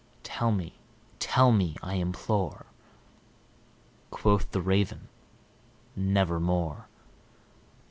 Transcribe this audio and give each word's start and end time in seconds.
tell 0.23 0.51
me 0.51 0.79
tell 1.19 1.51
me, 1.51 1.77
I 1.83 1.93
implore!" 1.93 2.65
Quoth 4.09 4.49
the 4.49 4.59
Raven, 4.59 5.09
"Nevermore." 5.95 6.87